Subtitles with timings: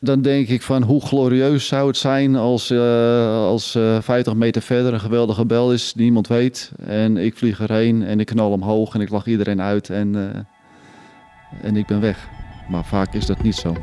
[0.00, 4.62] Dan denk ik van hoe glorieus zou het zijn als, uh, als uh, 50 meter
[4.62, 6.72] verder een geweldige bel is, die niemand weet.
[6.86, 10.28] En ik vlieg erheen en ik knal omhoog en ik lach iedereen uit en, uh,
[11.62, 12.28] en ik ben weg.
[12.68, 13.72] Maar vaak is dat niet zo.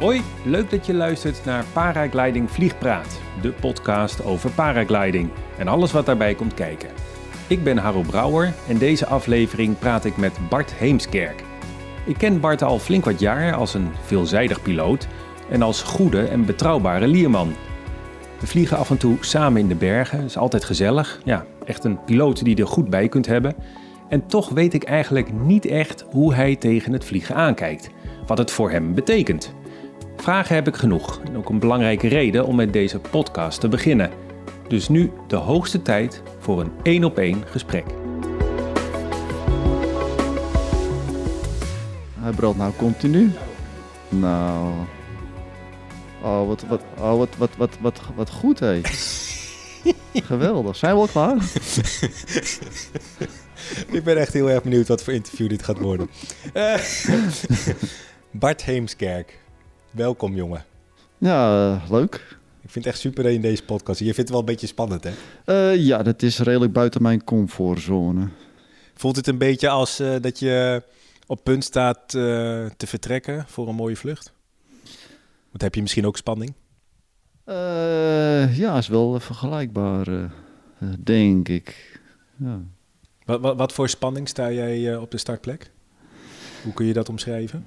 [0.00, 6.06] Hoi, leuk dat je luistert naar Paragliding Vliegpraat, de podcast over paragliding en alles wat
[6.06, 7.05] daarbij komt kijken.
[7.48, 11.44] Ik ben Harro Brouwer en deze aflevering praat ik met Bart Heemskerk.
[12.04, 15.06] Ik ken Bart al flink wat jaar als een veelzijdig piloot
[15.50, 17.54] en als goede en betrouwbare lierman.
[18.40, 21.20] We vliegen af en toe samen in de bergen, is altijd gezellig.
[21.24, 23.54] Ja, echt een piloot die er goed bij kunt hebben.
[24.08, 27.90] En toch weet ik eigenlijk niet echt hoe hij tegen het vliegen aankijkt,
[28.26, 29.54] wat het voor hem betekent.
[30.16, 34.25] Vragen heb ik genoeg en ook een belangrijke reden om met deze podcast te beginnen.
[34.68, 37.84] Dus nu de hoogste tijd voor een één op één gesprek.
[42.18, 43.30] Hij brandt nou continu.
[44.08, 44.74] Nou.
[46.22, 48.80] Oh, wat, wat, oh, wat, wat, wat, wat, wat goed, hé.
[50.12, 50.76] Geweldig.
[50.76, 51.36] Zijn we al klaar?
[53.90, 56.10] Ik ben echt heel erg benieuwd wat voor interview dit gaat worden.
[56.54, 56.78] Uh,
[58.30, 59.40] Bart Heemskerk,
[59.90, 60.64] welkom jongen.
[61.18, 62.36] Ja, uh, leuk.
[62.66, 63.98] Ik vind het echt super in deze podcast.
[63.98, 65.12] Je vindt het wel een beetje spannend, hè?
[65.46, 68.28] Uh, ja, dat is redelijk buiten mijn comfortzone.
[68.94, 70.82] Voelt het een beetje als uh, dat je
[71.26, 72.22] op punt staat uh,
[72.76, 74.32] te vertrekken voor een mooie vlucht?
[75.50, 76.54] Want heb je misschien ook spanning?
[78.56, 80.30] ja, is wel vergelijkbaar,
[80.98, 82.00] denk ik.
[82.36, 82.60] Ja.
[83.24, 85.70] Wat, wat, wat, voor spanning sta jij op de startplek?
[86.62, 87.66] Hoe kun je dat omschrijven?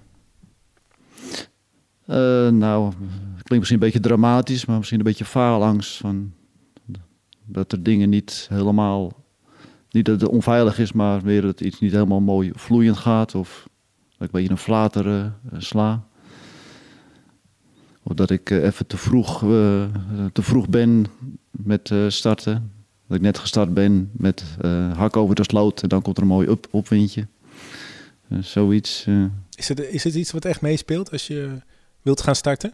[2.09, 2.15] Uh,
[2.49, 2.93] nou,
[3.33, 5.97] klinkt misschien een beetje dramatisch, maar misschien een beetje faalangst.
[5.97, 6.33] Van
[7.45, 9.23] dat er dingen niet helemaal.
[9.91, 13.35] Niet dat het onveilig is, maar meer dat iets niet helemaal mooi vloeiend gaat.
[13.35, 13.67] Of
[14.17, 15.25] dat ik een beetje een flater uh,
[15.57, 16.07] sla.
[18.03, 19.39] Of dat ik uh, even te vroeg,
[20.33, 21.05] te vroeg ben
[21.51, 22.71] met starten.
[23.07, 24.43] Dat ik net gestart ben met
[24.95, 27.27] hak over de sloot en dan komt er een mooi op opwindje.
[28.39, 29.07] zoiets.
[29.55, 31.61] Is, het, is het iets wat echt meespeelt als je
[32.01, 32.73] wilt gaan starten?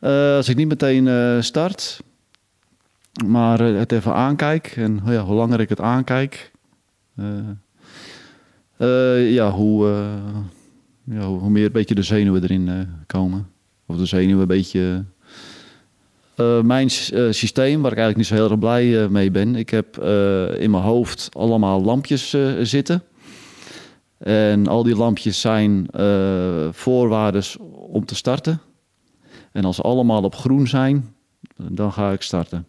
[0.00, 2.00] Uh, als ik niet meteen uh, start,
[3.26, 6.50] maar uh, het even aankijk en ja, hoe langer ik het aankijk,
[9.18, 9.86] ja, hoe,
[11.04, 13.48] ja, hoe, meer een beetje de zenuwen erin komen.
[13.86, 15.04] Of de zenuwen een beetje.
[16.62, 16.90] mijn
[17.30, 19.56] systeem, waar ik eigenlijk niet zo heel erg blij mee ben.
[19.56, 19.98] Ik heb
[20.58, 23.02] in mijn hoofd allemaal lampjes zitten.
[24.18, 25.86] En al die lampjes zijn
[26.70, 27.42] voorwaarden
[27.92, 28.60] om te starten.
[29.52, 31.14] En als ze allemaal op groen zijn,
[31.56, 32.66] dan ga ik starten.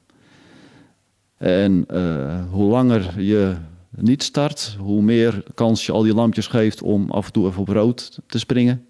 [1.38, 3.56] En uh, hoe langer je
[3.90, 7.62] niet start, hoe meer kans je al die lampjes geeft om af en toe even
[7.62, 8.86] op rood te springen.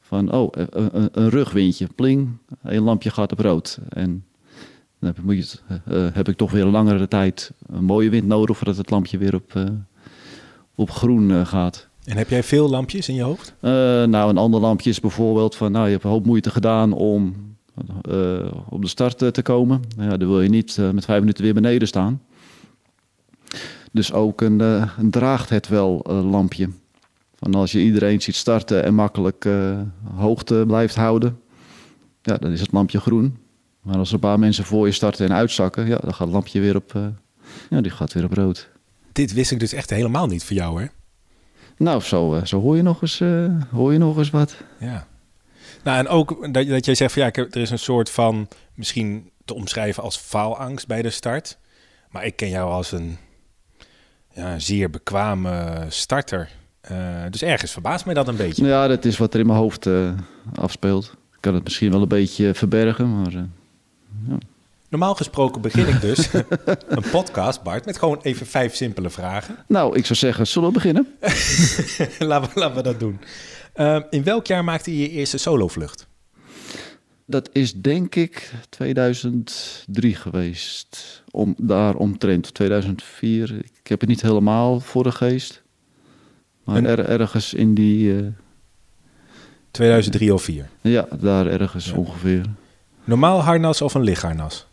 [0.00, 2.28] Van, oh, een, een rugwindje, pling,
[2.62, 3.78] een lampje gaat op rood.
[3.88, 4.24] En
[4.98, 8.56] dan heb, je, uh, heb ik toch weer een langere tijd een mooie wind nodig
[8.56, 9.70] voordat het lampje weer op,
[10.74, 11.89] op groen gaat.
[12.04, 13.54] En heb jij veel lampjes in je hoofd?
[13.60, 13.70] Uh,
[14.04, 17.34] nou, een ander lampje is bijvoorbeeld van, nou, je hebt een hoop moeite gedaan om
[18.08, 19.82] uh, op de start te komen.
[19.96, 22.22] Nou ja, dan wil je niet uh, met vijf minuten weer beneden staan.
[23.92, 26.68] Dus ook een, een draagt het wel lampje.
[27.34, 29.48] Van als je iedereen ziet starten en makkelijk
[30.14, 31.40] hoogte blijft houden,
[32.22, 33.36] ja, dan is het lampje groen.
[33.82, 36.30] Maar als er een paar mensen voor je starten en uitzakken, ja, dan gaat het
[36.30, 36.92] lampje weer op,
[37.70, 38.68] ja, die gaat weer op rood.
[39.12, 40.86] Dit wist ik dus echt helemaal niet voor jou, hè?
[41.80, 44.56] Nou, zo, eh, zo hoor, je nog eens, uh, hoor je nog eens wat.
[44.78, 45.06] Ja.
[45.84, 49.30] Nou, en ook dat, dat jij zegt van ja, er is een soort van misschien
[49.44, 51.58] te omschrijven als faalangst bij de start.
[52.10, 53.16] Maar ik ken jou als een
[54.32, 56.48] ja, zeer bekwame starter.
[56.90, 58.66] Uh, dus ergens verbaast mij dat een beetje.
[58.66, 60.12] Ja, dat is wat er in mijn hoofd uh,
[60.54, 61.04] afspeelt.
[61.04, 63.32] Ik kan het misschien wel een beetje verbergen, maar...
[64.28, 64.38] Ja.
[64.90, 66.28] Normaal gesproken begin ik dus
[66.88, 69.56] een podcast, Bart, met gewoon even vijf simpele vragen.
[69.68, 71.06] Nou, ik zou zeggen, zullen we beginnen?
[72.18, 73.20] laten, we, laten, we, dat doen.
[73.76, 76.06] Uh, in welk jaar maakte je je eerste solovlucht?
[77.26, 81.22] Dat is denk ik 2003 geweest.
[81.30, 83.56] Om, daar omtrent 2004.
[83.56, 85.62] Ik heb het niet helemaal voor de geest.
[86.64, 88.22] Maar er, ergens in die...
[88.22, 88.26] Uh,
[89.70, 90.68] 2003 of 4?
[90.80, 91.96] Ja, daar ergens ja.
[91.96, 92.44] ongeveer.
[93.04, 94.68] Normaal harnas of een lichtharnas?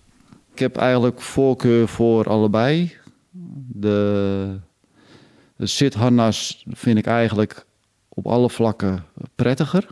[0.58, 2.94] Ik heb eigenlijk voorkeur voor allebei.
[3.68, 4.60] De,
[5.56, 7.66] de zitharnas vind ik eigenlijk
[8.10, 9.04] op alle vlakken
[9.36, 9.88] prettiger.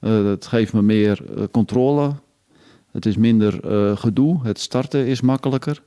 [0.00, 2.14] Uh, het geeft me meer uh, controle.
[2.90, 4.40] Het is minder uh, gedoe.
[4.42, 5.82] Het starten is makkelijker.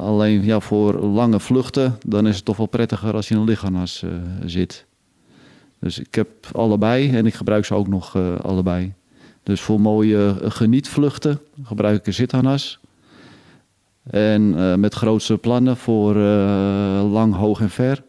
[0.00, 3.46] alleen ja, voor lange vluchten, dan is het toch wel prettiger als je in een
[3.46, 4.04] lichtharnas
[4.44, 4.86] zit.
[5.78, 8.94] Dus ik heb allebei en ik gebruik ze ook nog allebei.
[9.42, 12.80] Dus voor mooie genietvluchten gebruik ik een zitharnas.
[14.10, 18.02] En uh, met grootste plannen voor uh, lang, hoog en ver,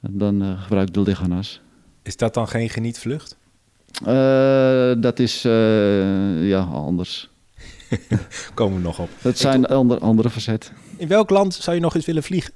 [0.00, 1.60] dan uh, gebruik ik de lichanas.
[2.02, 3.36] Is dat dan geen genietvlucht?
[5.02, 5.42] dat is
[6.42, 7.30] ja, anders.
[8.54, 9.08] Komen we nog op.
[9.18, 10.72] Het zijn ander, andere facetten.
[10.96, 12.52] In welk land zou je nog eens willen vliegen?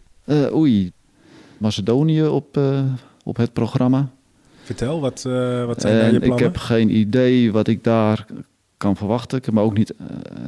[0.53, 0.93] oei,
[1.59, 2.61] Macedonië op,
[3.25, 4.11] op het programma.
[4.67, 5.23] Vertel, wat,
[5.67, 6.39] wat zijn daar je plannen?
[6.39, 8.27] Ik heb geen idee wat ik daar
[8.77, 9.39] kan verwachten.
[9.39, 9.95] Ik heb me ook niet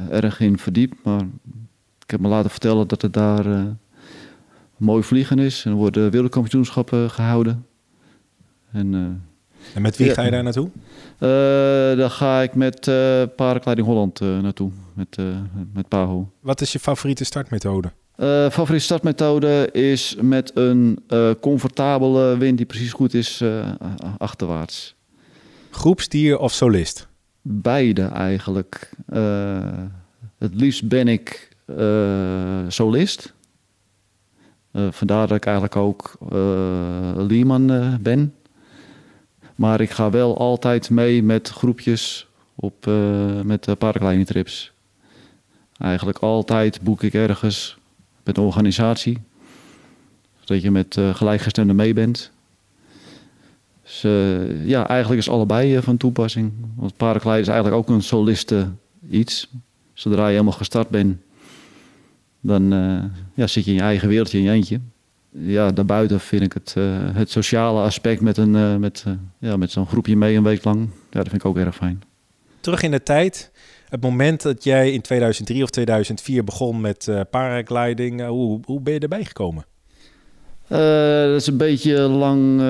[0.09, 1.21] erg in verdiept, maar
[1.99, 3.63] ik heb me laten vertellen dat het daar uh,
[4.77, 5.65] mooi vliegen is.
[5.65, 7.65] En er worden wereldkampioenschappen gehouden.
[8.71, 9.05] En, uh,
[9.73, 10.69] en met wie ga je daar naartoe?
[11.19, 11.29] Uh,
[11.97, 13.23] daar ga ik met uh,
[13.85, 15.17] Holland naartoe, met,
[15.73, 16.31] met PAHO.
[16.39, 17.91] Wat is je favoriete startmethode?
[18.51, 21.03] favoriete startmethode is met een
[21.39, 23.43] comfortabele wind die precies goed is
[24.17, 24.95] achterwaarts.
[25.71, 27.07] Groepsdier of solist?
[27.41, 28.89] Beide eigenlijk.
[30.37, 31.49] het liefst ben ik
[32.67, 33.33] solist.
[34.73, 36.17] Vandaar dat ik eigenlijk ook
[37.15, 38.33] Lehman ben.
[39.59, 42.85] Maar ik ga wel altijd mee met groepjes op,
[43.43, 44.71] met uh.
[45.77, 47.77] Eigenlijk altijd boek ik ergens
[48.23, 49.17] met een organisatie.
[50.45, 52.31] Dat je met gelijkgestemden mee bent.
[53.83, 54.01] Dus
[54.65, 56.51] ja, eigenlijk is allebei van toepassing.
[56.75, 58.67] Want paragliden is eigenlijk ook een soliste
[59.09, 59.49] iets.
[59.93, 61.17] Zodra je helemaal gestart bent,
[62.39, 63.03] dan uh,
[63.33, 64.79] ja, zit je in je eigen wereldje in je eentje.
[65.31, 69.05] Ja, daarbuiten vind ik het, uh, het sociale aspect met, een, uh, met,
[69.39, 72.01] ja, met zo'n groepje mee een week lang, ja, dat vind ik ook erg fijn.
[72.59, 73.51] Terug in de tijd,
[73.89, 78.99] het moment dat jij in 2003 of 2004 begon met paragliding, hoe, hoe ben je
[78.99, 79.65] erbij gekomen?
[80.67, 82.61] dat is een beetje een lang,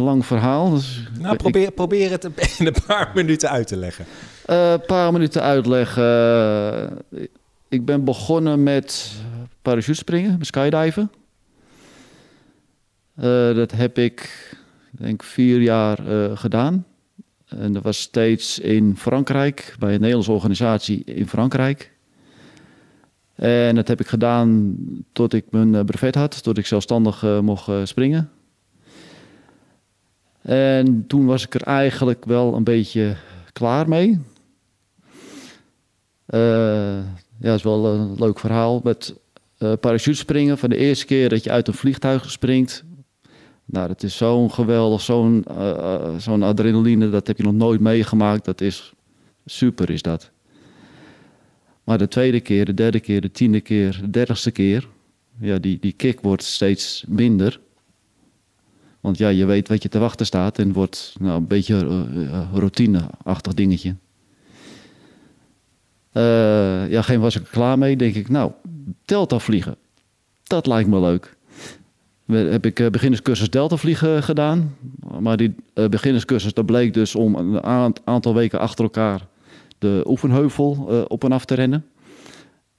[0.00, 0.70] lang verhaal.
[0.70, 2.24] Dus nou, probeer, ik, probeer het
[2.58, 4.04] in een paar minuten uit te leggen.
[4.46, 6.02] Een paar minuten uitleggen
[7.70, 9.12] ik ben begonnen met
[9.62, 11.10] parachutespringen, skydiven.
[13.20, 14.48] Uh, dat heb ik,
[14.90, 16.86] denk vier jaar uh, gedaan.
[17.46, 21.92] En dat was steeds in Frankrijk, bij een Nederlandse organisatie in Frankrijk.
[23.34, 24.76] En dat heb ik gedaan
[25.12, 28.30] tot ik mijn eh, brevet had, tot ik zelfstandig mocht springen.
[30.42, 33.16] En toen was ik er eigenlijk wel een beetje
[33.52, 34.20] klaar mee
[37.40, 38.80] ja, dat is wel een leuk verhaal.
[38.84, 39.14] Met
[39.80, 42.84] parachutespringen, van de eerste keer dat je uit een vliegtuig springt.
[43.70, 48.44] Nou, dat is zo'n geweldig, zo'n uh, zo'n adrenaline, dat heb je nog nooit meegemaakt.
[48.44, 48.92] Dat is
[49.46, 50.30] super, is dat.
[51.84, 54.88] Maar de tweede keer, de derde keer, de tiende keer, de dertigste keer,
[55.40, 57.60] ja, die, die kick wordt steeds minder.
[59.00, 62.48] Want ja, je weet wat je te wachten staat en wordt nou, een beetje uh,
[62.52, 63.94] routineachtig dingetje.
[66.88, 67.96] Ja, geen was ik klaar mee.
[67.96, 68.52] Denk ik, nou,
[69.04, 69.76] Delta vliegen.
[70.42, 71.36] Dat lijkt me leuk.
[72.30, 74.76] Heb ik uh, beginnerscursus Delta vliegen gedaan.
[75.20, 77.64] Maar die uh, beginnerscursus, dat bleek dus om een
[78.04, 79.26] aantal weken achter elkaar
[79.78, 81.86] de oefenheuvel op en af te rennen.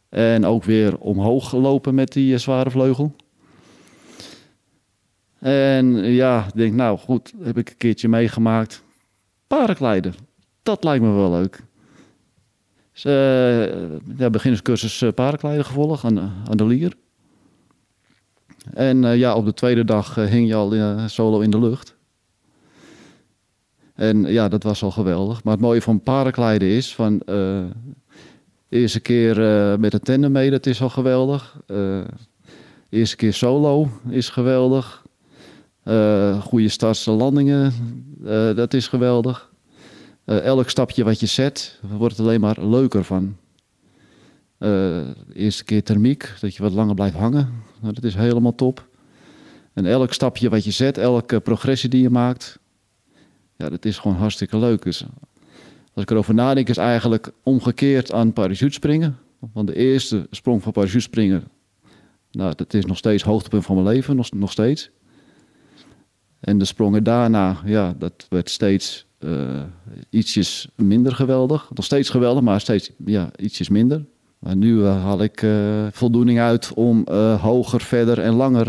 [0.10, 3.16] En ook weer omhoog lopen met die zware vleugel.
[5.40, 8.84] En ja, ik denk, nou goed, heb ik een keertje meegemaakt.
[9.48, 10.14] Paragliden,
[10.64, 11.64] dat lijkt me wel leuk.
[12.94, 15.10] Dus, uh, ja, beginnerscursus uh,
[15.40, 16.94] gevolgd aan, aan de Lier.
[18.74, 20.74] En uh, ja, op de tweede dag hing je al
[21.10, 21.96] solo in de lucht.
[23.96, 25.44] En ja, dat was al geweldig.
[25.44, 27.22] Maar het mooie van paardenkleiden is van
[28.70, 29.36] eerste keer
[29.80, 31.60] met een tandem mee, dat is al geweldig.
[32.90, 35.04] eerste keer solo is geweldig.
[36.42, 37.74] goede starts en landingen,
[38.56, 39.52] dat is geweldig.
[40.26, 43.36] Elk stapje wat je zet, wordt het alleen maar leuker van.
[45.34, 47.70] Eerste keer thermiek, dat je wat langer blijft hangen.
[47.82, 48.90] Nou, dat is helemaal top.
[49.74, 52.60] En elk stapje wat je zet, elke progressie die je maakt,
[53.58, 54.84] ja, dat is gewoon hartstikke leuk.
[54.84, 55.06] Dus
[55.94, 59.18] als ik erover nadenk, is eigenlijk omgekeerd aan parachutespringen.
[59.54, 61.44] Want de eerste sprong van parachutespringen,
[62.32, 64.90] nou, dat is nog steeds hoogtepunt van mijn leven, nog, nog steeds.
[66.40, 69.64] En de sprongen daarna, ja, dat werd steeds uh,
[70.10, 71.70] ietsjes minder geweldig.
[71.74, 74.06] Nog steeds geweldig, maar steeds ja, ietsjes minder.
[74.42, 77.08] Maar nu uh, haal ik uh, voldoening uit om
[77.42, 78.66] hoger, verder en langer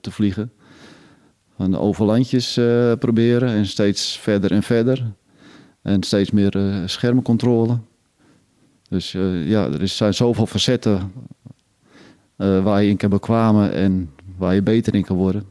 [0.00, 0.52] te vliegen.
[1.56, 2.60] Van overlandjes
[2.98, 5.12] proberen en steeds verder en verder.
[5.82, 7.78] En steeds meer schermencontrole.
[8.88, 9.12] Dus
[9.44, 11.12] ja, er zijn zoveel facetten
[12.40, 15.44] eh, waar je in kan bekwamen en waar je beter in kan worden.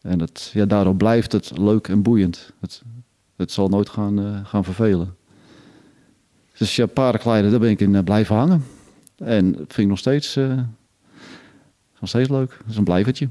[0.00, 2.52] En het, ja, daardoor blijft het leuk en boeiend.
[2.60, 2.82] Het,
[3.36, 5.14] het zal nooit gaan, eh, gaan vervelen.
[6.60, 8.64] Dus ja, paardenkleiden, daar ben ik in eh, blijven hangen.
[9.16, 10.56] En vind ik nog steeds, eh,
[12.00, 12.50] nog steeds leuk.
[12.50, 13.28] Dat is een blijvertje.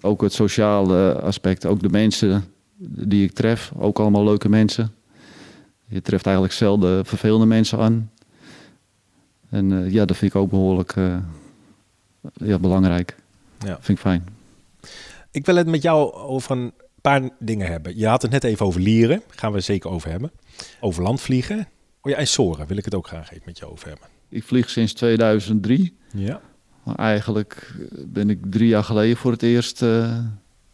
[0.00, 2.44] Ook het sociale aspect, ook de mensen
[2.88, 4.94] die ik tref, ook allemaal leuke mensen.
[5.86, 8.10] Je treft eigenlijk zelden vervelende mensen aan.
[9.48, 11.16] En eh, ja, dat vind ik ook behoorlijk eh,
[12.32, 13.16] ja, belangrijk.
[13.58, 13.74] Ja.
[13.80, 14.26] Vind ik fijn.
[15.30, 17.98] Ik wil het met jou over een paar dingen hebben.
[17.98, 19.22] Je had het net even over lieren.
[19.28, 20.30] Gaan we het zeker over hebben.
[20.80, 21.68] Over landvliegen.
[22.02, 24.06] Oh ja, en soren wil ik het ook graag even met je over hebben.
[24.28, 25.96] Ik vlieg sinds 2003.
[26.12, 26.40] Ja.
[26.82, 27.74] Maar eigenlijk
[28.06, 30.18] ben ik drie jaar geleden voor het eerst eh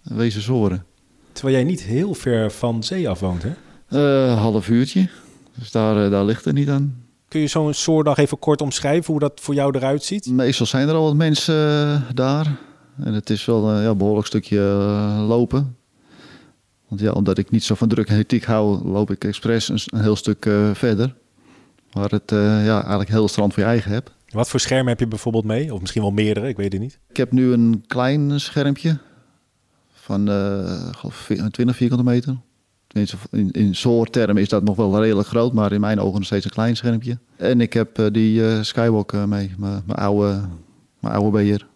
[0.02, 0.84] wezen zoren.
[1.32, 3.52] Terwijl jij niet heel ver van zee af woont, hè?
[3.88, 5.08] Eh, half uurtje.
[5.54, 7.04] Dus daar, eh, daar ligt het niet aan.
[7.28, 10.26] Kun je zo'n soordag even kort omschrijven hoe dat voor jou eruit ziet?
[10.26, 12.56] Meestal zijn er al wat mensen daar.
[13.04, 14.60] En het is wel een ja, behoorlijk stukje
[15.26, 15.76] lopen.
[16.88, 20.00] Want ja, omdat ik niet zo van druk en hectiek hou, loop ik expres een,
[20.00, 21.14] heel stuk eh, verder.
[21.92, 24.10] Waar het eh, ja, eigenlijk heel strand voor je eigen hebt.
[24.28, 25.74] Wat voor schermen heb je bijvoorbeeld mee?
[25.74, 26.98] Of misschien wel meerdere, ik weet het niet.
[27.08, 28.98] Ik heb nu een klein schermpje
[29.92, 32.36] van eh, geloof vi- 20 vierkante meter.
[33.30, 36.44] In, in soorttermen is dat nog wel redelijk groot, maar in mijn ogen nog steeds
[36.44, 37.18] een klein schermpje.
[37.36, 40.40] En ik heb eh, die eh, Skywalk eh, mee, mijn oude,
[41.00, 41.66] mijn oude beheer.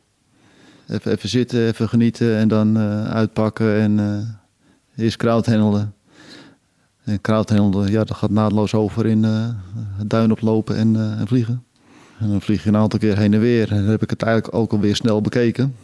[0.89, 4.42] Even, even zitten, even genieten en dan eh, uitpakken en eh
[4.97, 5.95] eerst crowdhandelen.
[7.05, 11.27] En crowdhandelen, ja, dat gaat naadloos over in eh, het duin oplopen en, eh, en
[11.27, 11.65] vliegen.
[12.19, 13.71] En dan vlieg je een aantal keer heen en weer.
[13.73, 15.77] En dan heb ik het eigenlijk ook alweer snel bekeken.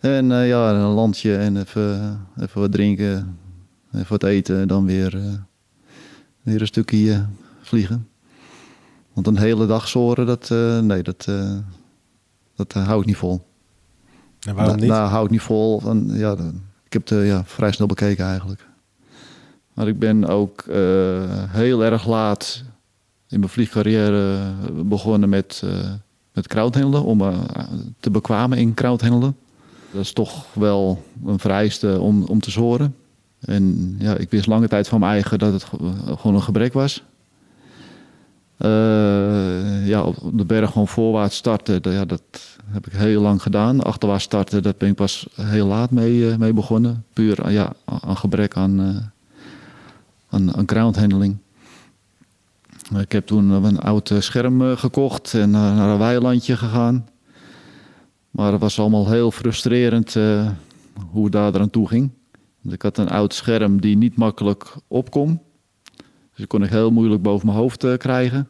[0.00, 3.38] En eh, ja, een landje en even, even wat drinken,
[3.92, 5.10] even wat eten en dan weer,
[6.42, 7.26] weer een stukje
[7.60, 8.08] vliegen.
[9.12, 10.48] Want een hele dag zoren, dat,
[10.82, 11.28] nee, dat,
[12.56, 13.46] dat hou ik niet vol.
[14.40, 14.88] En waarom niet?
[14.88, 15.80] Nou, hou ik niet vol.
[15.80, 16.62] Van, ja, dan-
[16.94, 18.66] heb het eh, ja, vrij snel bekeken eigenlijk.
[19.74, 22.62] Maar ik ben ook eh, heel erg laat
[23.28, 24.38] in mijn vliegcarrière
[24.84, 25.72] begonnen met, uh,
[26.32, 27.04] met.
[27.04, 27.22] Om
[28.00, 29.36] te bekwamen in crowdhandelen.
[29.90, 32.94] Dat is toch wel een vereiste om, om te zoren.
[33.40, 35.64] En ja, ik wist lange tijd van mijn eigen dat het
[36.18, 37.02] gewoon een gebrek was.
[38.58, 42.22] Uh, ja, op de berg gewoon voorwaarts starten, ja, dat
[42.66, 43.82] heb ik heel lang gedaan.
[43.82, 47.04] Achterwaarts starten, daar ben ik pas heel laat mee, uh, mee begonnen.
[47.12, 48.96] Puur ja, aan gebrek aan, uh,
[50.28, 51.36] aan, aan groundhandling.
[52.98, 57.08] Ik heb toen een oud scherm gekocht en naar een weilandje gegaan.
[58.30, 60.14] Maar het was allemaal heel frustrerend
[61.10, 62.10] hoe het daar aan toe ging.
[62.68, 65.40] Ik had een oud scherm die niet makkelijk opkom.
[66.34, 68.48] Dus ik kon ik heel moeilijk boven mijn hoofd uh, krijgen.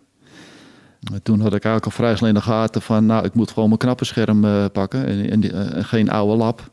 [1.12, 3.06] En toen had ik eigenlijk al vrij snel in de gaten van...
[3.06, 6.72] nou, ik moet gewoon mijn knappe scherm uh, pakken en, en, en, geen oude lap.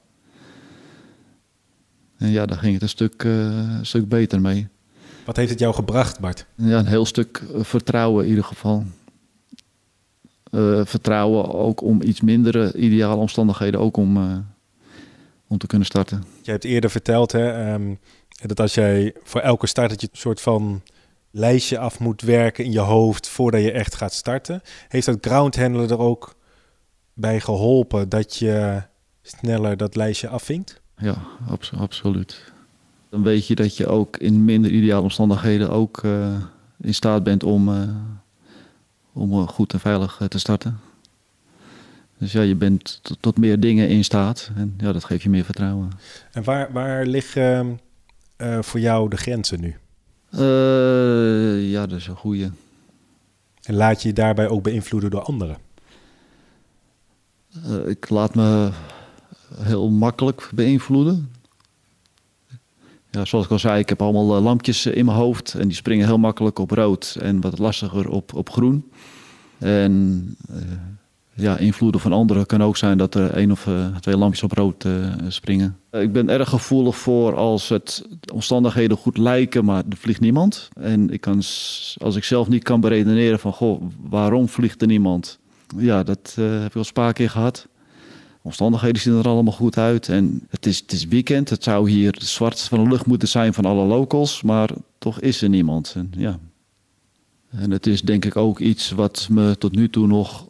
[2.17, 4.67] En ja, daar ging het een stuk, een stuk beter mee.
[5.25, 6.45] Wat heeft het jou gebracht, Bart?
[6.55, 8.85] Ja, een heel stuk vertrouwen in ieder geval.
[10.83, 14.17] vertrouwen ook om iets mindere ideale omstandigheden ook om,
[15.47, 16.23] om te kunnen starten.
[16.41, 17.99] Je hebt eerder verteld hè, um,
[18.47, 20.81] dat als jij voor elke start dat je een soort van
[21.31, 24.61] lijstje af moet werken in je hoofd voordat je echt gaat starten.
[24.87, 26.35] Heeft dat groundhandelen er ook
[27.13, 28.81] bij geholpen dat je
[29.21, 30.81] sneller dat lijstje afvinkt?
[30.97, 31.15] Ja,
[31.49, 32.51] abso absoluut.
[33.09, 36.35] Dan weet je dat je ook in minder ideale omstandigheden ook uh,
[36.81, 37.89] in staat bent om, uh,
[39.13, 40.79] om goed en veilig uh, te starten.
[42.17, 45.29] Dus ja, je bent tot, tot, meer dingen in staat en ja, dat geeft je
[45.29, 45.89] meer vertrouwen.
[46.31, 47.79] En waar, waar liggen
[48.59, 49.75] voor jou de grenzen nu?
[50.31, 52.51] Uh, ja, dat is een goede.
[53.61, 55.57] En laat je je daarbij ook beïnvloeden door anderen?
[57.67, 58.69] Uh, ik laat me
[59.55, 61.31] heel makkelijk beïnvloeden.
[63.09, 65.77] Ja, zoals ik al zei, ik heb allemaal uh, lampjes in mijn hoofd en die
[65.77, 68.91] springen heel makkelijk op rood en wat lastiger op, op groen.
[69.57, 70.37] En
[71.33, 74.51] ja, invloeden van anderen kan ook zijn dat er één of uh, twee lampjes op
[74.51, 75.77] rood uh, springen.
[75.91, 80.69] Ik ben erg gevoelig voor als het omstandigheden goed lijken, maar er vliegt niemand.
[80.79, 81.41] En ik kan,
[81.97, 85.39] als ik zelf niet kan beredeneren van, goh, waarom vliegt er niemand?
[85.77, 87.67] Ja, dat heb ik al een paar keer gehad.
[88.41, 90.09] Omstandigheden zien er allemaal goed uit.
[90.09, 93.53] En het is, het is weekend, het zou hier zwart van de lucht moeten zijn
[93.53, 95.93] van alle locals, maar toch is er niemand.
[95.95, 96.39] En, ja.
[97.49, 100.49] en het is denk ik ook iets wat me tot nu toe nog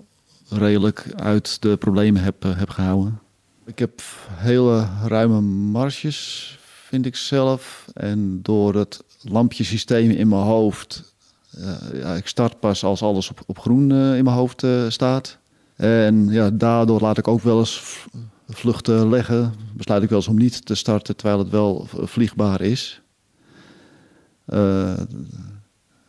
[0.51, 3.19] redelijk uit de problemen heb, heb gehouden.
[3.65, 7.85] Ik heb hele ruime marges, vind ik zelf.
[7.93, 11.13] En door het lampjesysteem in mijn hoofd...
[11.57, 15.37] Uh, ja, ik start pas als alles op, op groen uh, in mijn hoofd staat.
[15.75, 18.05] En ja, daardoor laat ik ook wel eens
[18.47, 19.53] vluchten leggen.
[19.73, 23.01] Besluit ik wel eens om niet te starten terwijl het wel vliegbaar is.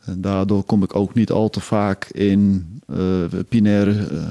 [0.09, 3.91] Uh, daardoor kom ik ook niet al te vaak in uh, pinaire.
[3.91, 4.29] Uh,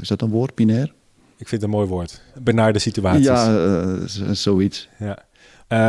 [0.00, 0.92] is dat een woord, pinair?
[1.36, 2.22] Ik vind het een mooi woord.
[2.42, 3.26] Benaarde situaties.
[3.26, 4.88] Ja, zoiets.
[4.98, 5.24] Ja.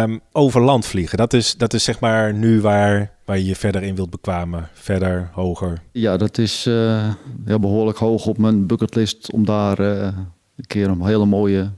[0.04, 3.56] Um, over land vliegen, dat is, dat is zeg maar nu waar, waar je je
[3.56, 4.70] verder in wilt bekwamen.
[4.74, 5.82] Verder, hoger.
[5.92, 11.26] Ja, dat is ja, behoorlijk hoog op mijn bucketlist om daar een keer een hele
[11.26, 11.72] mooie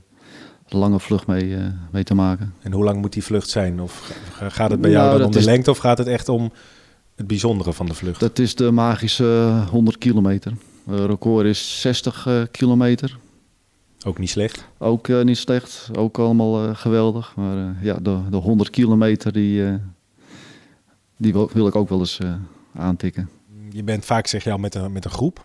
[0.74, 2.54] lange vlucht mee, uh, mee te maken.
[2.62, 3.80] En hoe lang moet die vlucht zijn?
[3.80, 4.12] Of
[4.48, 6.52] gaat het bij jou nou, dan om de lengte of gaat het echt om
[7.20, 8.20] het bijzondere van de vlucht?
[8.20, 10.52] Dat is de magische 100 kilometer.
[10.86, 13.18] Het record is 60 kilometer.
[14.06, 14.64] Ook niet slecht?
[14.78, 15.90] Ook uh, niet slecht.
[15.96, 17.36] Ook allemaal uh, geweldig.
[17.36, 19.78] Maar uh, ja, de, de 100 kilometer die,
[21.16, 22.18] die wil, wil, ik ook wel eens
[22.74, 23.30] aantikken.
[23.70, 25.44] Je bent vaak, zeg je al, met een, met een groep.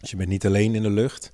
[0.00, 1.32] Dus je bent niet alleen in de lucht.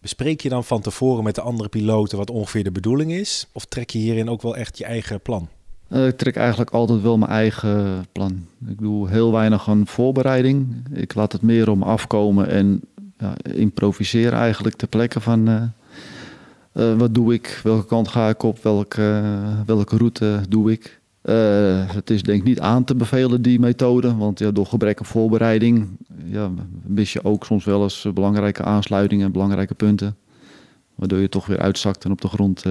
[0.00, 3.46] Bespreek je dan van tevoren met de andere piloten wat ongeveer de bedoeling is?
[3.52, 5.48] Of trek je hierin ook wel echt je eigen plan?
[5.88, 8.46] Ik trek eigenlijk altijd wel mijn eigen plan.
[8.66, 10.86] Ik doe heel weinig aan voorbereiding.
[10.92, 12.80] Ik laat het meer om afkomen en
[13.18, 15.62] ja, improviseren eigenlijk ter plekke van uh,
[16.72, 19.22] uh, wat doe ik, welke kant ga ik op, welke,
[19.66, 21.00] welke route doe ik.
[21.92, 25.06] het is denk ik niet aan te bevelen die methode, want ja, door gebrek aan
[25.06, 25.88] voorbereiding
[26.24, 26.50] ja,
[26.82, 30.16] mis je ook soms wel eens belangrijke aansluitingen en belangrijke punten.
[30.94, 32.64] Waardoor je toch weer uitzakt en op de grond,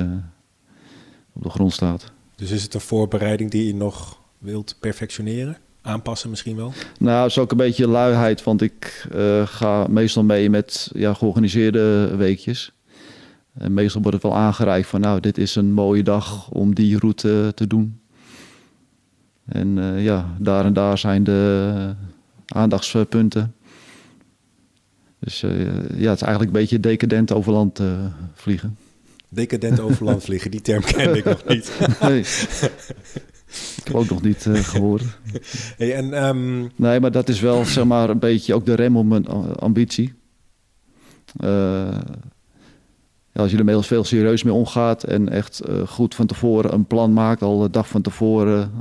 [1.34, 2.12] op de grond staat.
[2.44, 5.58] Dus is het een voorbereiding die je nog wilt perfectioneren?
[5.82, 6.74] aanpassen misschien wel?
[7.00, 12.16] Nou, is ook een beetje luiheid, want ik uh, ga meestal mee met ja, georganiseerde
[12.16, 12.72] weekjes.
[13.54, 16.98] En meestal wordt het wel aangereikt van, nou, dit is een mooie dag om die
[16.98, 18.00] route te doen.
[19.46, 21.94] En uh, ja, daar en daar zijn de
[22.46, 23.56] aandachtspunten.
[25.20, 25.52] Dus uh,
[25.96, 27.82] ja, het is eigenlijk een beetje decadent over land
[28.34, 28.78] vliegen.
[29.34, 31.72] Decadent over land vliegen, die term kende ik nog niet.
[32.02, 32.20] Nee.
[33.76, 35.04] Ik heb ook nog niet uh, gehoord.
[35.78, 36.72] Hey, en, um...
[36.76, 39.28] Nee, maar dat is wel zeg maar een beetje ook de rem op mijn
[39.60, 40.14] ambitie.
[41.44, 41.50] Uh,
[43.32, 46.86] ja, als je er veel serieus mee omgaat en echt uh, goed van tevoren een
[46.86, 48.72] plan maakt, al de dag van tevoren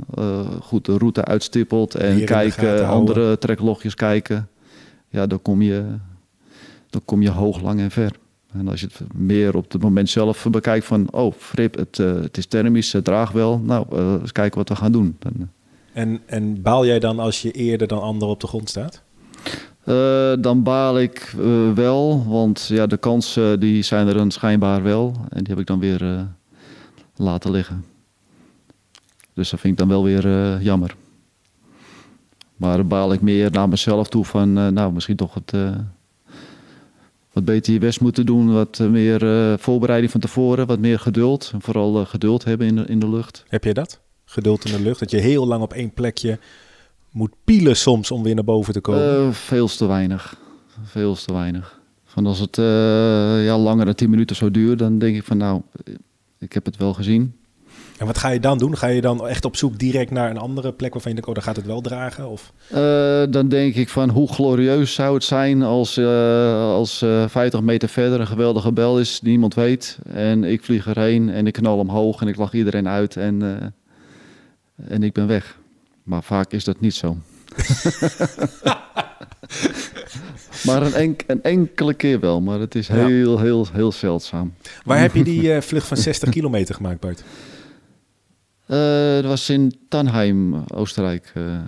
[0.61, 4.49] goed de route uitstippelt en kijken, andere treklogjes kijken,
[5.09, 5.83] ja, dan kom je,
[6.89, 8.21] dan kom je hoog, lang en ver.
[8.53, 11.07] En als je het meer op het moment zelf bekijkt van...
[11.11, 13.59] oh, Frip, het, uh, het is thermisch, het draagt wel.
[13.59, 15.15] Nou, uh, eens kijken wat we gaan doen.
[15.19, 15.45] Dan, uh.
[15.93, 19.01] en, en baal jij dan als je eerder dan anderen op de grond staat?
[20.39, 21.35] dan baal ik
[21.73, 25.13] wel, want ja, de kansen die zijn er dan schijnbaar wel.
[25.29, 26.27] En die heb ik dan weer
[27.15, 27.85] laten liggen.
[29.33, 30.95] Dus dat vind ik dan wel weer jammer.
[32.55, 34.53] Maar baal ik meer naar mezelf toe van...
[34.73, 35.53] nou, misschien toch het
[37.33, 38.53] wat beter je best moeten doen.
[38.53, 41.49] Wat meer uh, voorbereiding van tevoren, wat meer geduld.
[41.53, 43.43] En vooral uh, geduld hebben in de, in de lucht.
[43.47, 44.01] Heb je dat?
[44.25, 44.99] Geduld in de lucht?
[44.99, 46.39] Dat je heel lang op één plekje
[47.11, 49.27] moet pielen soms om weer naar boven te komen?
[49.27, 50.37] Uh, veel te weinig.
[50.83, 51.81] Veel te weinig.
[52.05, 52.55] Van als het
[53.45, 55.61] ja, langer dan 10 minuten zo duurt, dan denk ik van nou,
[56.39, 57.35] ik heb het wel gezien.
[57.97, 58.77] En wat ga je dan doen?
[58.77, 61.35] Ga je dan echt op zoek direct naar een andere plek waarvan je denkt, oh,
[61.35, 62.29] dan gaat het wel dragen?
[62.29, 62.51] Of?
[62.73, 62.77] Uh,
[63.29, 67.61] dan denk ik van, hoe glorieus zou het zijn als, uh, als uh, eh, 50
[67.61, 69.99] meter verder een geweldige bel is, die niemand weet.
[70.13, 73.41] En ik vlieg erheen en ik knal omhoog en ik lach iedereen uit en,
[74.87, 75.57] en ik ben weg.
[76.03, 77.17] Maar vaak is dat niet zo.
[80.67, 84.53] maar een, enk een, enkele keer wel, maar het is heel, heel, heel, heel zeldzaam.
[84.85, 87.23] Waar heb je die vlucht van 60 kilometer gemaakt, Bart?
[88.73, 91.59] Uh, dat was in Tannheim, Oostenrijk, uh,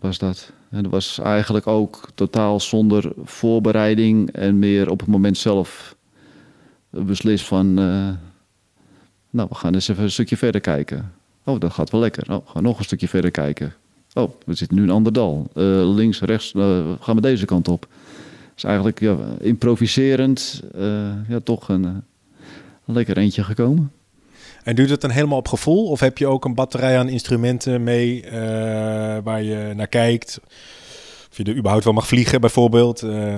[0.00, 0.52] was dat.
[0.70, 5.96] En dat was eigenlijk ook totaal zonder voorbereiding en meer op het moment zelf
[6.90, 7.66] beslist van...
[7.80, 8.08] Uh,
[9.30, 11.12] nou, we gaan eens even een stukje verder kijken.
[11.44, 12.32] Oh, dat gaat wel lekker.
[12.32, 13.74] Oh, we gaan nog een stukje verder kijken.
[14.14, 15.50] Oh, we zitten nu in Anderdal.
[15.94, 16.52] links, rechts,
[17.00, 17.86] gaan we deze kant op.
[18.54, 20.62] Dus eigenlijk ja, improviserend,
[21.28, 22.04] ja, toch een, een
[22.84, 23.90] lekker eentje gekomen.
[24.64, 25.86] En je dat dan helemaal op gevoel?
[25.86, 28.32] Of heb je ook een batterij aan instrumenten mee uh,
[29.22, 30.40] waar je naar kijkt?
[31.30, 33.02] Of je er überhaupt wel mag vliegen, bijvoorbeeld?
[33.02, 33.36] Uh...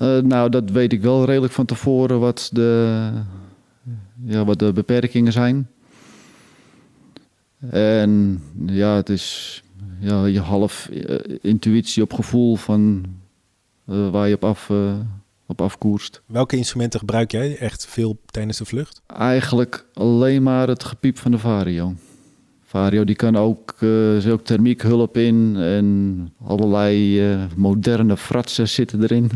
[0.00, 3.10] Uh, nou, dat weet ik wel redelijk van tevoren wat de,
[4.24, 5.68] ja, wat de beperkingen zijn.
[7.70, 9.62] En ja, het is
[9.98, 10.88] ja, je half
[11.40, 13.04] intuïtie op gevoel van
[13.84, 14.70] waar je op af
[15.50, 16.22] op afkoerst.
[16.26, 19.02] Welke instrumenten gebruik jij echt veel tijdens de vlucht?
[19.06, 21.94] Eigenlijk alleen maar het gepiep van de Vario.
[22.62, 29.02] Vario die kan ook, uh, ook thermiek hulp in en allerlei uh, moderne fratsen zitten
[29.02, 29.30] erin.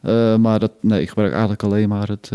[0.00, 2.30] Eh, maar dat, nee, ik gebruik eigenlijk alleen maar het,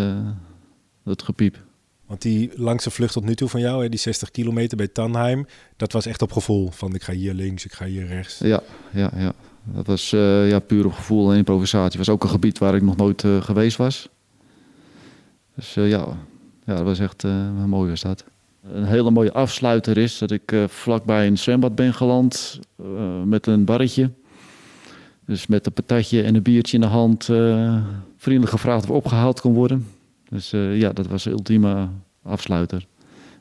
[1.03, 1.57] het gepiep.
[2.05, 5.45] Want die langste vlucht tot nu toe van jou, hè, die 60 kilometer bij Tannheim,
[5.77, 6.71] dat was echt op gevoel.
[6.71, 8.37] Van ik ga hier links, ik ga hier rechts.
[8.39, 8.61] Ja,
[8.93, 9.33] ja, ja.
[9.63, 11.97] Dat was uh, ja, puur op gevoel en improvisatie.
[11.97, 14.09] Was ook een gebied waar ik nog nooit geweest was.
[15.55, 16.05] Dus ja,
[16.65, 18.23] ja, dat was echt een mooie stad.
[18.73, 22.59] Een hele mooie afsluiter is dat ik vlakbij een zwembad ben geland
[23.25, 24.11] met een barretje.
[25.25, 27.23] Dus met een patatje en een biertje in de hand
[28.17, 29.87] vriendelijk gevraagd of opgehaald kon worden.
[30.29, 31.87] Dus ja, dat was de ultieme
[32.23, 32.85] afsluiter.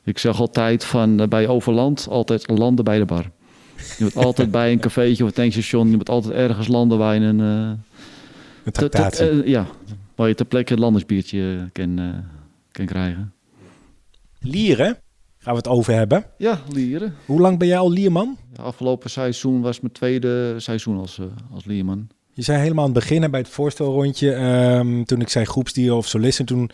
[0.03, 3.31] Ik zeg altijd van bij Overland altijd landen bij de bar.
[3.97, 7.15] Je moet altijd bij een cafeetje of een tankstation, je moet altijd ergens landen waar
[7.15, 7.39] je een...
[7.39, 9.49] een tractatie.
[9.49, 9.67] ja,
[10.15, 12.23] waar je ter plekke een landersbiertje kan,
[12.71, 13.33] kan krijgen.
[14.39, 14.97] Lieren?
[15.37, 16.25] Gaan we het over hebben?
[16.37, 17.15] Ja, lieren.
[17.25, 18.37] Hoe lang ben jij al lierman?
[18.53, 22.07] Ja, afgelopen seizoen was mijn tweede seizoen als, uh, als lierman.
[22.33, 26.07] Je zei helemaal aan het begin bij het voorstelrondje, um, toen ik zei groepsdieren of
[26.07, 26.71] solisten, toen,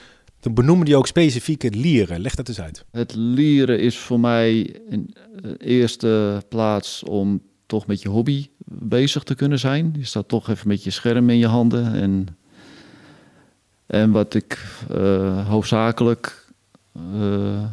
[0.48, 2.20] toen benoemde je ook specifiek het lieren.
[2.20, 2.86] Leg dat eens uit.
[2.92, 9.24] Het lieren is voor mij in de eerste plaats om toch met je hobby bezig
[9.24, 9.96] te kunnen zijn.
[9.98, 11.94] Je staat toch even met je scherm in je handen.
[11.94, 12.28] En,
[13.86, 16.46] en wat ik uh, hoofdzakelijk...
[17.14, 17.64] Uh,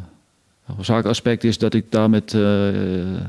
[0.87, 3.19] aspect is dat ik daar met uh,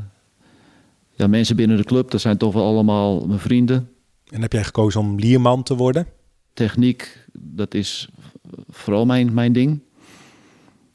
[1.11, 3.89] ja, mensen binnen de club, dat zijn toch wel allemaal mijn vrienden.
[4.31, 6.07] En heb jij gekozen om lierman te worden?
[6.53, 8.09] Techniek, dat is
[8.71, 9.81] vooral mijn, mijn ding.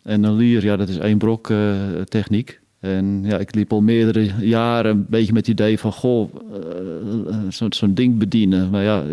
[0.04, 2.60] En een lier, ja, dat is één brok uh, techniek.
[2.80, 7.38] En ja, ik liep al meerdere jaren een beetje met het idee van, goh, uh,
[7.50, 8.70] zo'n zo ding bedienen.
[8.70, 9.04] Maar ja,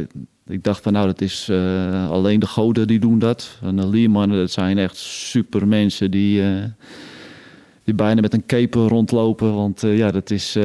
[0.46, 3.58] ik dacht van, nou, dat is uh, alleen de goden die doen dat.
[3.62, 6.42] En de liermannen, dat zijn echt super mensen die
[7.84, 9.54] die bijna met een keper rondlopen.
[9.54, 10.56] Want ja, dat is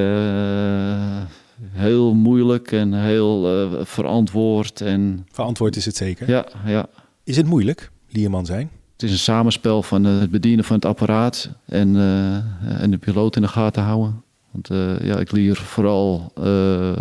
[1.71, 4.81] heel moeilijk en heel verantwoord.
[4.81, 5.25] En...
[5.31, 6.29] Verantwoord is het zeker?
[6.29, 6.87] Ja, ja.
[7.23, 8.69] Is het moeilijk, lierman zijn?
[8.93, 11.95] Het is een samenspel van het bedienen van het apparaat en,
[12.79, 14.23] en de piloot in de gaten houden.
[14.51, 14.67] Want
[15.03, 16.31] ja, ik leer vooral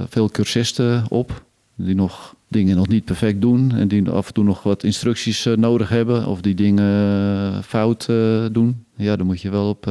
[0.08, 4.44] veel cursisten op die nog dingen nog niet perfect doen en die af en toe
[4.44, 8.06] nog wat instructies nodig hebben of die dingen fout
[8.52, 8.84] doen.
[8.96, 9.84] Ja, dan moet je wel op,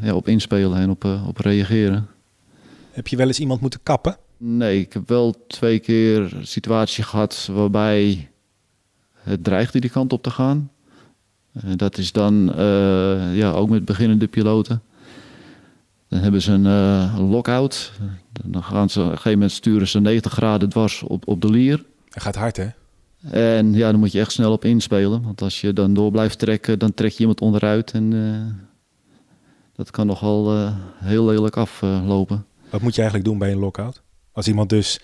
[0.00, 2.06] ja, op inspelen en op, op reageren.
[2.90, 4.16] Heb je wel eens iemand moeten kappen?
[4.36, 8.30] Nee, ik heb wel twee keer een situatie gehad waarbij
[9.22, 10.70] het dreigde die kant op te gaan.
[11.76, 12.52] dat is dan
[13.32, 14.82] ja, ook met beginnende piloten.
[16.10, 17.92] Dan hebben ze een, uh, lockout.
[18.42, 21.50] Dan gaan ze op een gegeven moment sturen ze 90 graden dwars op, op de
[21.50, 21.84] lier.
[22.08, 22.68] Hij gaat hard, hè?
[23.30, 25.22] En ja, dan moet je echt snel op inspelen.
[25.22, 27.92] Want als je dan door blijft trekken, dan trek je iemand onderuit.
[27.92, 28.36] En uh,
[29.74, 32.46] dat kan nogal uh, heel lelijk aflopen.
[32.70, 34.02] Wat moet je eigenlijk doen bij een lockout?
[34.32, 35.00] Als iemand dus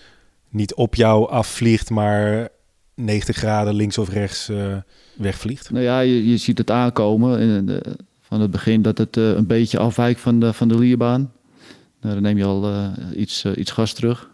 [0.49, 2.49] niet op jou afvliegt, maar
[2.97, 4.51] 90 graden links of rechts
[5.15, 5.71] wegvliegt?
[5.71, 7.39] Nou ja, je, je ziet het aankomen.
[7.39, 7.81] In
[8.27, 11.31] van het begin dat het uh, een beetje afwijkt van de, van de lierbaan.
[12.01, 14.29] Nou, dan neem je al uh, iets, iets gas terug.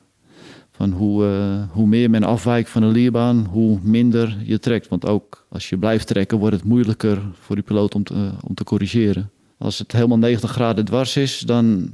[0.72, 1.26] Van hoe,
[1.72, 4.88] hoe meer men afwijkt van de lierbaan, hoe minder je trekt.
[4.88, 8.56] Want ook als je blijft trekken, wordt het moeilijker voor die piloot om te, om
[8.56, 9.30] te corrigeren.
[9.58, 11.94] Als het helemaal 90 graden dwars is, dan,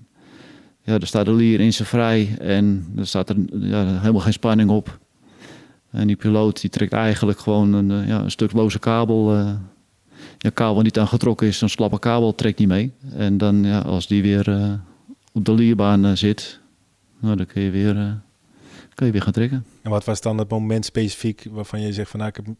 [0.81, 4.33] ja, dan staat de lier in zijn vrij en dan staat er ja, helemaal geen
[4.33, 4.99] spanning op.
[5.91, 9.57] En die piloot die trekt eigenlijk gewoon een, ja, een stuk loze kabel
[10.37, 12.91] ja, kabel niet aan getrokken is, zo'n slappe kabel trekt niet mee.
[13.13, 14.73] En dan ja, als die weer uh,
[15.33, 16.59] op de lierbaan uh, zit,
[17.19, 18.11] nou, dan kun je, weer, uh,
[18.93, 19.65] kun je weer gaan trekken.
[19.81, 22.55] En wat was dan het moment specifiek waarvan je zegt van nou, ik heb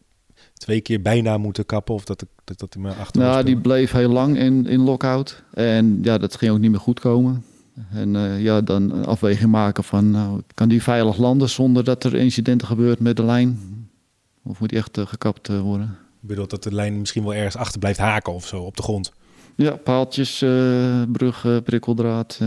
[0.52, 4.10] twee keer bijna moeten kappen of dat dat, dat me achter Nou, die bleef heel
[4.10, 5.42] lang in, in lockout.
[5.54, 7.44] En ja, dat ging ook niet meer goed komen.
[7.92, 12.14] En ja, dan een afweging maken van, nou, kan die veilig landen zonder dat er
[12.14, 13.58] incidenten gebeurt met de lijn?
[14.42, 15.98] Of moet die echt gekapt worden?
[16.22, 18.82] Ik bedoel dat de lijn misschien wel ergens achter blijft haken of zo op de
[18.82, 19.12] grond.
[19.54, 20.38] Ja, paaltjes,
[21.12, 22.40] bruggen, prikkeldraad,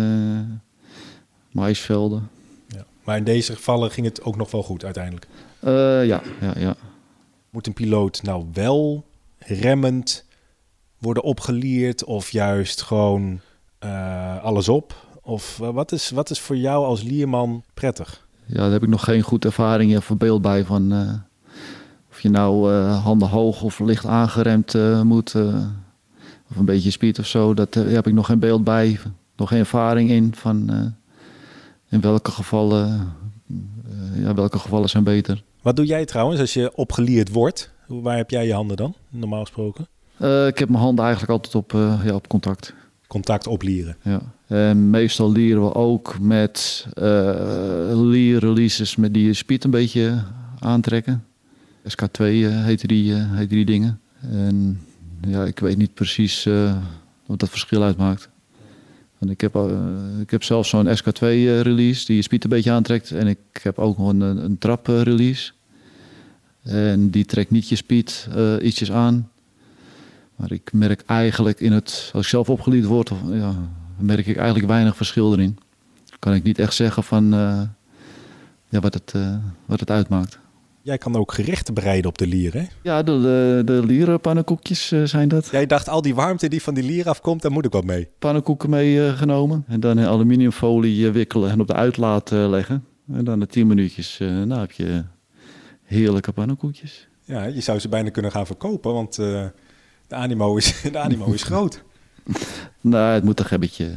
[1.51, 2.29] maisvelden.
[2.67, 2.85] Ja.
[3.03, 5.27] Maar in deze gevallen ging het ook nog wel goed uiteindelijk?
[5.61, 6.03] Ja,
[6.41, 6.75] ja, ja.
[7.49, 9.05] Moet een piloot nou wel
[9.37, 10.25] remmend
[10.97, 13.39] worden opgeleerd of juist gewoon
[14.41, 14.95] alles op?
[15.23, 18.27] Of wat, is, wat is voor jou als lierman prettig?
[18.45, 20.91] Ja, daar heb ik nog geen goed ervaring of beeld bij van
[22.23, 25.55] je nou uh, handen hoog of licht aangeremd uh, moet, uh,
[26.49, 28.99] of een beetje speed of zo, dat heb ik nog geen beeld bij,
[29.35, 30.69] nog geen ervaring in van
[31.89, 33.13] in welke gevallen,
[34.15, 35.43] ja, welke gevallen zijn beter.
[35.61, 37.71] Wat doe jij trouwens als je opgeleerd wordt?
[37.87, 39.87] Waar heb jij je handen dan, normaal gesproken?
[40.47, 41.71] ik heb mijn handen eigenlijk altijd op,
[42.03, 42.73] ja, op contact.
[43.13, 43.95] Contact oplieren?
[44.01, 44.21] Ja.
[44.47, 47.03] En meestal leren we ook met uh,
[47.91, 50.23] leer releases met die je speed een beetje
[50.59, 51.23] aantrekken.
[51.87, 53.99] SK2 uh, heette, die, heette die dingen.
[54.31, 54.81] En
[55.27, 56.47] ja, ik weet niet precies
[57.25, 58.29] wat dat verschil uitmaakt.
[59.17, 59.55] Want ik, heb,
[60.21, 63.11] ik heb zelf zo'n SK2-release die je speed een beetje aantrekt.
[63.11, 65.51] En ik heb ook nog een, een trap-release.
[66.63, 68.27] En die trekt niet je speed
[68.61, 69.29] ietsjes aan.
[70.35, 73.55] Maar ik merk eigenlijk in het, als ik zelf opgeleid word, ja,
[73.97, 75.57] merk ik eigenlijk weinig verschil erin.
[76.19, 77.61] Kan ik niet echt zeggen van uh,
[78.69, 80.39] ja, wat, het, uh, wat het uitmaakt.
[80.81, 82.63] Jij kan ook gerechten bereiden op de lier, hè?
[82.83, 85.47] Ja, de, de, de lierenpannenkoekjes uh, zijn dat.
[85.47, 88.09] Jij dacht, al die warmte die van die lier afkomt, daar moet ik wat mee.
[88.19, 89.63] Pannenkoeken meegenomen.
[89.67, 92.85] en dan in aluminiumfolie wikkelen en op de uitlaat leggen.
[93.11, 95.03] En dan de tien minuutjes, nou heb je
[95.83, 97.07] heerlijke pannenkoekjes.
[97.25, 99.19] Ja, je zou ze bijna kunnen gaan verkopen, want
[100.13, 101.83] de animo is, de animo is groot.
[102.81, 103.91] nou, het moet een gebbetje,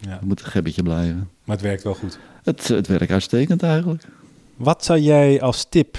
[0.00, 0.10] ja.
[0.10, 1.30] het moet een gebbetje blijven.
[1.44, 2.18] Maar het werkt wel goed.
[2.42, 4.04] Het, het werkt uitstekend eigenlijk.
[4.56, 5.98] Wat zou jij als tip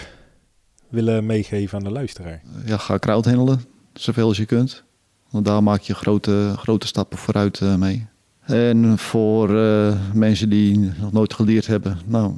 [0.88, 2.42] willen meegeven aan de luisteraar?
[2.66, 3.62] Ja, ga kraudhandelen,
[3.94, 4.84] zoveel als je kunt.
[5.30, 8.08] Want daar maak je grote, grote stappen vooruit uh, mee.
[8.40, 12.34] En voor uh, mensen die nog nooit geleerd hebben, nou,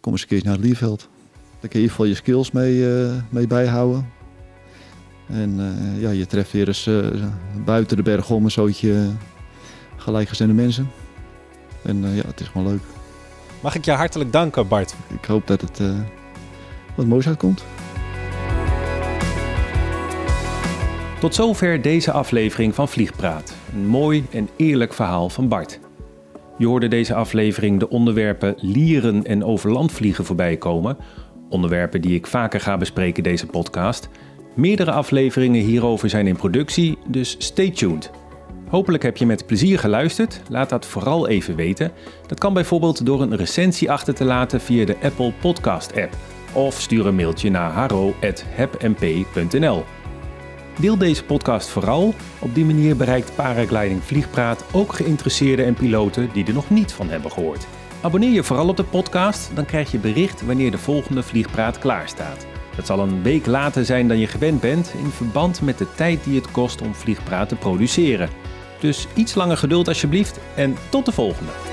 [0.00, 1.08] kom eens een keer naar het Lieveld.
[1.60, 4.06] Daar kun je in ieder geval je skills mee, uh, mee bijhouden.
[5.26, 7.06] En uh, ja, je treft weer eens uh,
[7.64, 9.10] buiten de berg om een zootje
[9.96, 10.90] gelijkgezinde mensen.
[11.82, 12.82] En uh, ja, het is gewoon leuk.
[13.60, 14.94] Mag ik je hartelijk danken, Bart?
[15.08, 15.80] Ik hoop dat het
[16.94, 17.64] wat moois uitkomt.
[21.22, 23.54] Tot zover deze aflevering van Vliegpraat.
[23.72, 25.80] Een mooi en eerlijk verhaal van Bart.
[26.58, 30.96] Je hoorde deze aflevering de onderwerpen lieren en overlandvliegen voorbij komen.
[31.48, 34.08] Onderwerpen die ik vaker ga bespreken deze podcast.
[34.54, 38.10] Meerdere afleveringen hierover zijn in productie, dus stay tuned.
[38.68, 40.40] Hopelijk heb je met plezier geluisterd.
[40.48, 41.92] Laat dat vooral even weten.
[42.26, 46.16] Dat kan bijvoorbeeld door een recensie achter te laten via de Apple Podcast app.
[46.52, 49.84] Of stuur een mailtje naar haro.hepmp.nl.
[50.80, 52.14] Deel deze podcast vooral.
[52.38, 57.08] Op die manier bereikt Paragliding Vliegpraat ook geïnteresseerden en piloten die er nog niet van
[57.08, 57.66] hebben gehoord.
[58.00, 62.08] Abonneer je vooral op de podcast, dan krijg je bericht wanneer de volgende Vliegpraat klaar
[62.08, 62.46] staat.
[62.76, 66.24] Het zal een week later zijn dan je gewend bent in verband met de tijd
[66.24, 68.28] die het kost om Vliegpraat te produceren.
[68.80, 71.71] Dus iets langer geduld alsjeblieft en tot de volgende.